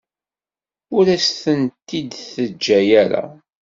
[0.97, 3.23] Ur as-tent-id-teǧǧa ara.